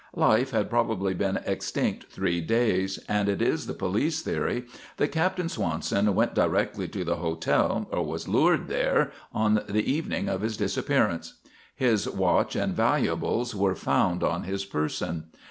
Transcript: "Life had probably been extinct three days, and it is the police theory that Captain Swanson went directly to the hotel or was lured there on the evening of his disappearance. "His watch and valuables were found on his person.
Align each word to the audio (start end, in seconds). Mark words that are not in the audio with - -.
"Life 0.17 0.49
had 0.49 0.67
probably 0.67 1.13
been 1.13 1.37
extinct 1.45 2.07
three 2.11 2.41
days, 2.41 2.97
and 3.07 3.29
it 3.29 3.39
is 3.39 3.67
the 3.67 3.75
police 3.75 4.23
theory 4.23 4.63
that 4.97 5.09
Captain 5.09 5.47
Swanson 5.47 6.15
went 6.15 6.33
directly 6.33 6.87
to 6.87 7.03
the 7.03 7.17
hotel 7.17 7.87
or 7.91 8.03
was 8.03 8.27
lured 8.27 8.67
there 8.67 9.11
on 9.31 9.61
the 9.69 9.83
evening 9.85 10.27
of 10.27 10.41
his 10.41 10.57
disappearance. 10.57 11.35
"His 11.75 12.09
watch 12.09 12.55
and 12.55 12.73
valuables 12.75 13.53
were 13.53 13.75
found 13.75 14.23
on 14.23 14.41
his 14.45 14.65
person. 14.65 15.25